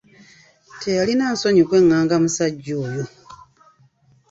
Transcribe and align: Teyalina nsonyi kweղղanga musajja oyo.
Teyalina 0.81 1.25
nsonyi 1.33 1.63
kweղղanga 1.67 2.15
musajja 2.23 2.73
oyo. 2.85 3.05